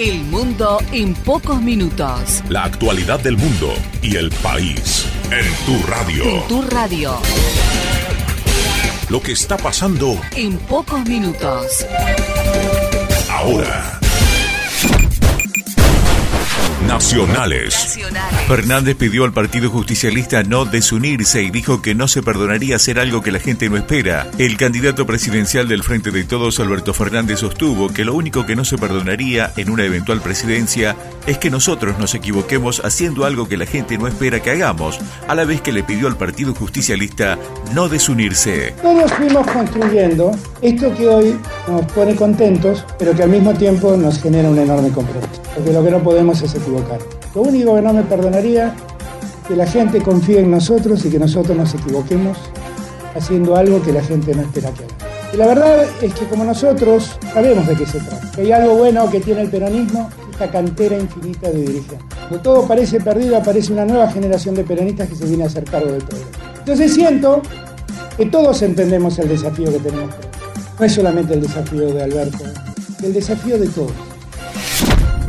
[0.00, 2.42] El mundo en pocos minutos.
[2.48, 6.24] La actualidad del mundo y el país en tu radio.
[6.24, 7.18] En tu radio.
[9.10, 11.84] Lo que está pasando En pocos minutos.
[13.28, 13.89] ahora.
[16.86, 17.74] Nacionales.
[17.74, 18.40] Nacionales.
[18.48, 23.22] Fernández pidió al Partido Justicialista no desunirse y dijo que no se perdonaría hacer algo
[23.22, 24.28] que la gente no espera.
[24.38, 28.64] El candidato presidencial del Frente de Todos, Alberto Fernández, sostuvo que lo único que no
[28.64, 33.66] se perdonaría en una eventual presidencia es que nosotros nos equivoquemos haciendo algo que la
[33.66, 37.38] gente no espera que hagamos, a la vez que le pidió al Partido Justicialista
[37.74, 38.74] no desunirse.
[38.82, 41.38] Todos fuimos construyendo esto que hoy
[41.68, 45.49] nos pone contentos, pero que al mismo tiempo nos genera un enorme compromiso.
[45.60, 47.00] Porque lo que no podemos es equivocar.
[47.34, 51.18] Lo único que no me perdonaría es que la gente confíe en nosotros y que
[51.18, 52.38] nosotros nos equivoquemos
[53.14, 55.30] haciendo algo que la gente no espera que haga.
[55.34, 58.74] Y la verdad es que como nosotros sabemos de qué se trata, que hay algo
[58.76, 61.98] bueno que tiene el peronismo, esta cantera infinita de dirigentes.
[62.28, 65.64] Cuando todo parece perdido, aparece una nueva generación de peronistas que se viene a hacer
[65.64, 66.30] cargo del problema.
[66.58, 67.42] Entonces siento
[68.16, 70.14] que todos entendemos el desafío que tenemos.
[70.78, 72.44] No es solamente el desafío de Alberto,
[73.02, 74.09] el desafío de todos.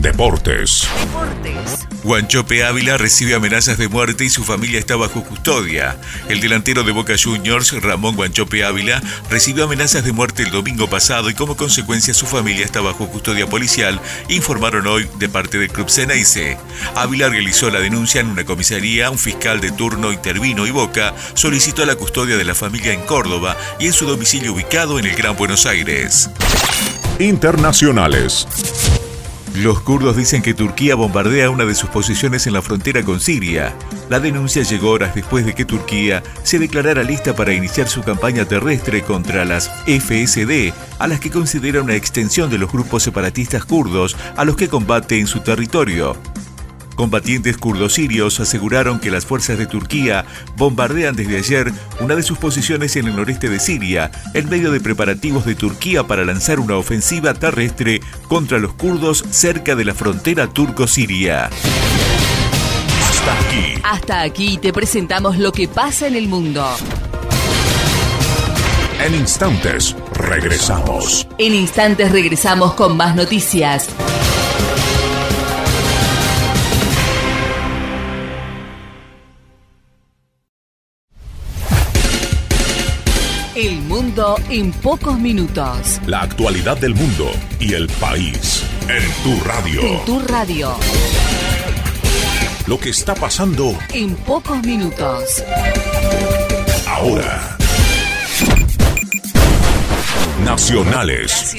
[0.00, 0.88] Deportes.
[0.98, 1.86] Deportes.
[2.02, 5.98] Guanchope Ávila recibe amenazas de muerte y su familia está bajo custodia.
[6.30, 11.28] El delantero de Boca Juniors, Ramón Guanchope Ávila, recibió amenazas de muerte el domingo pasado
[11.28, 15.90] y como consecuencia su familia está bajo custodia policial, informaron hoy de parte del club
[15.90, 16.56] Ceneice.
[16.94, 21.84] Ávila realizó la denuncia en una comisaría, un fiscal de turno intervino y Boca solicitó
[21.84, 25.36] la custodia de la familia en Córdoba y en su domicilio ubicado en el Gran
[25.36, 26.30] Buenos Aires.
[27.18, 28.46] Internacionales.
[29.62, 33.74] Los kurdos dicen que Turquía bombardea una de sus posiciones en la frontera con Siria.
[34.08, 38.46] La denuncia llegó horas después de que Turquía se declarara lista para iniciar su campaña
[38.46, 44.16] terrestre contra las FSD, a las que considera una extensión de los grupos separatistas kurdos
[44.34, 46.16] a los que combate en su territorio.
[47.00, 50.26] Combatientes kurdos sirios aseguraron que las fuerzas de Turquía
[50.58, 54.80] bombardean desde ayer una de sus posiciones en el noreste de Siria, en medio de
[54.80, 60.46] preparativos de Turquía para lanzar una ofensiva terrestre contra los kurdos cerca de la frontera
[60.46, 61.50] turco-siria.
[63.08, 63.74] Hasta aquí.
[63.82, 66.64] Hasta aquí te presentamos lo que pasa en el mundo.
[69.04, 71.26] En instantes regresamos.
[71.38, 73.88] En instantes regresamos con más noticias.
[83.62, 86.00] El mundo en pocos minutos.
[86.06, 89.82] La actualidad del mundo y el país en tu radio.
[89.82, 90.74] En tu radio.
[92.66, 95.44] Lo que está pasando En pocos minutos.
[96.86, 97.59] ahora.
[100.50, 101.56] Nacionales.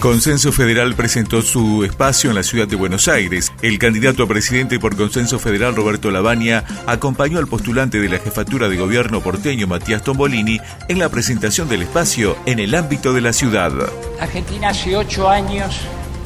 [0.00, 3.52] Consenso Federal presentó su espacio en la ciudad de Buenos Aires.
[3.60, 8.70] El candidato a presidente por Consenso Federal, Roberto Lavagna, acompañó al postulante de la jefatura
[8.70, 10.58] de gobierno porteño, Matías Tombolini,
[10.88, 13.72] en la presentación del espacio en el ámbito de la ciudad.
[14.18, 15.78] Argentina hace ocho años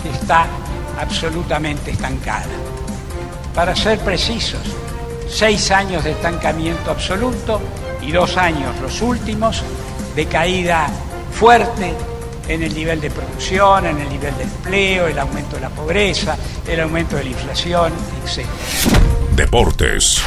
[0.04, 0.46] está
[1.00, 2.46] absolutamente estancada.
[3.56, 4.62] Para ser precisos,
[5.28, 7.60] seis años de estancamiento absoluto
[8.00, 9.64] y dos años, los últimos,
[10.14, 10.88] de caída
[11.34, 11.92] fuerte
[12.48, 16.36] en el nivel de producción, en el nivel de empleo, el aumento de la pobreza,
[16.66, 17.92] el aumento de la inflación,
[18.24, 19.23] etc.
[19.36, 20.22] Deportes.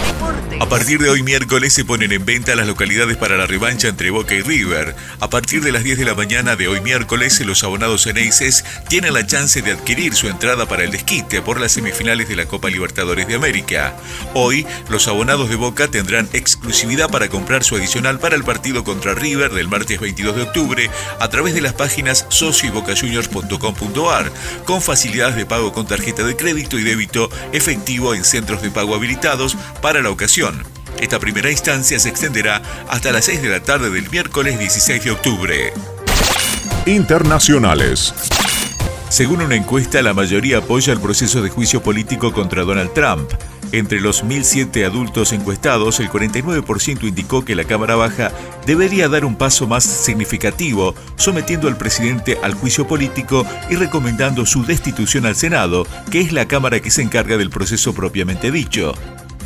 [0.59, 4.09] A partir de hoy miércoles se ponen en venta las localidades para la revancha entre
[4.09, 4.95] Boca y River.
[5.19, 9.13] A partir de las 10 de la mañana de hoy miércoles, los abonados eneises tienen
[9.13, 12.69] la chance de adquirir su entrada para el desquite por las semifinales de la Copa
[12.69, 13.95] Libertadores de América.
[14.33, 19.13] Hoy, los abonados de Boca tendrán exclusividad para comprar su adicional para el partido contra
[19.13, 20.89] River del martes 22 de octubre
[21.19, 22.67] a través de las páginas socio
[24.65, 28.95] con facilidades de pago con tarjeta de crédito y débito efectivo en centros de pago
[28.97, 30.63] habilitados para la ocasión.
[30.99, 35.11] Esta primera instancia se extenderá hasta las 6 de la tarde del miércoles 16 de
[35.11, 35.73] octubre.
[36.85, 38.13] Internacionales.
[39.09, 43.31] Según una encuesta, la mayoría apoya el proceso de juicio político contra Donald Trump.
[43.71, 48.31] Entre los 1.007 adultos encuestados, el 49% indicó que la Cámara Baja
[48.65, 54.65] debería dar un paso más significativo, sometiendo al presidente al juicio político y recomendando su
[54.65, 58.93] destitución al Senado, que es la Cámara que se encarga del proceso propiamente dicho.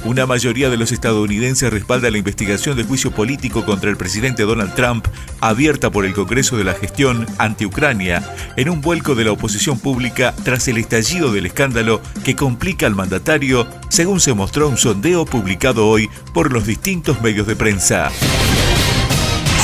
[0.04, 4.74] Una mayoría de los estadounidenses respalda la investigación de juicio político contra el presidente Donald
[4.74, 5.08] Trump,
[5.40, 8.24] abierta por el Congreso de la Gestión anti-Ucrania,
[8.58, 12.96] en un vuelco de la oposición pública tras el estallido del escándalo que complica al
[12.96, 18.08] mandatario, según se mostró un sondeo publicado hoy por los distintos medios de prensa.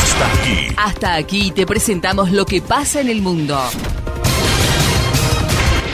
[0.03, 0.67] Hasta aquí.
[0.77, 3.59] Hasta aquí te presentamos lo que pasa en el mundo.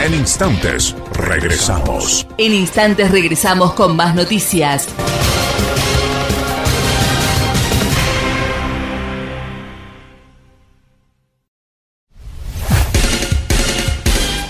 [0.03, 2.27] En instantes, regresamos.
[2.37, 4.87] En instantes regresamos con más noticias.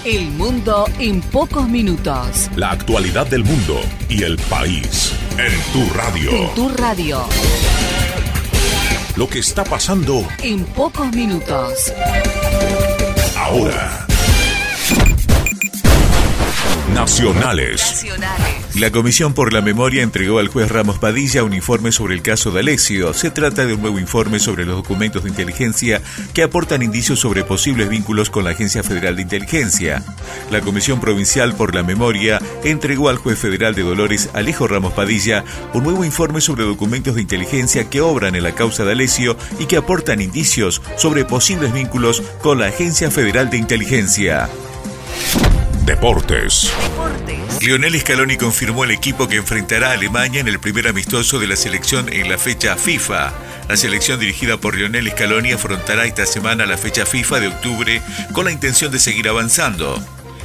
[0.06, 2.50] El mundo en pocos minutos.
[2.58, 3.80] La actualidad del mundo
[4.10, 6.32] y el país en tu radio.
[6.32, 7.22] En tu radio.
[9.16, 11.94] Lo que está pasando En pocos minutos.
[13.38, 14.03] ahora.
[16.94, 17.82] Nacionales.
[17.82, 18.76] Nacionales.
[18.80, 22.52] La Comisión por la Memoria entregó al juez Ramos Padilla un informe sobre el caso
[22.52, 23.14] de Alessio.
[23.14, 26.02] Se trata de un nuevo informe sobre los documentos de inteligencia
[26.34, 30.04] que aportan indicios sobre posibles vínculos con la Agencia Federal de Inteligencia.
[30.52, 35.44] La Comisión Provincial por la Memoria entregó al juez federal de Dolores Alejo Ramos Padilla
[35.74, 39.66] un nuevo informe sobre documentos de inteligencia que obran en la causa de Alessio y
[39.66, 44.50] que aportan indicios sobre posibles vínculos con la Agencia Federal de Inteligencia.
[45.86, 46.72] Deportes.
[46.82, 47.62] Deportes.
[47.62, 51.58] Lionel Scaloni confirmó el equipo que enfrentará a Alemania en el primer amistoso de la
[51.58, 53.34] selección en la fecha FIFA.
[53.68, 58.02] La selección dirigida por Lionel Scaloni afrontará esta semana la fecha FIFA de octubre
[58.32, 60.02] con la intención de seguir avanzando.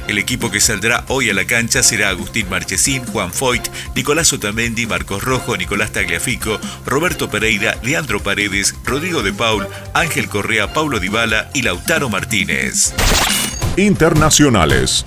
[0.09, 4.87] El equipo que saldrá hoy a la cancha será Agustín Marchesín, Juan Foyt, Nicolás Otamendi,
[4.87, 11.49] Marcos Rojo, Nicolás Tagliafico, Roberto Pereira, Leandro Paredes, Rodrigo de Paul, Ángel Correa, Paulo Dybala
[11.53, 12.93] y Lautaro Martínez.
[13.79, 15.05] Internacionales.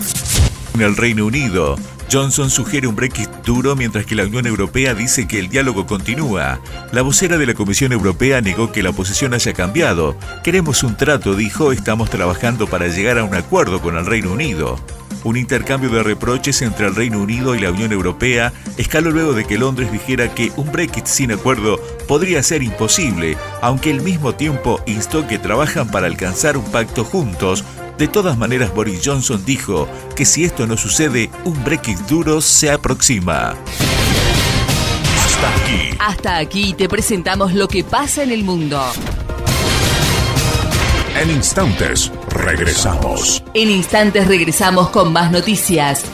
[0.75, 1.77] En el Reino Unido,
[2.11, 6.61] Johnson sugiere un Brexit duro mientras que la Unión Europea dice que el diálogo continúa.
[6.91, 10.17] La vocera de la Comisión Europea negó que la posición haya cambiado.
[10.43, 14.81] Queremos un trato, dijo, estamos trabajando para llegar a un acuerdo con el Reino Unido.
[15.25, 19.45] Un intercambio de reproches entre el Reino Unido y la Unión Europea escaló luego de
[19.45, 21.79] que Londres dijera que un Brexit sin acuerdo
[22.09, 27.65] podría ser imposible, aunque al mismo tiempo instó que trabajan para alcanzar un pacto juntos
[27.99, 32.71] de todas maneras, Boris Johnson dijo que si esto no sucede, un Brexit duro se
[32.71, 33.55] aproxima.
[35.25, 35.97] Hasta aquí.
[35.99, 38.83] Hasta aquí te presentamos lo que pasa en el mundo.
[41.21, 43.43] En instantes, regresamos.
[43.55, 46.05] En instantes regresamos con más noticias.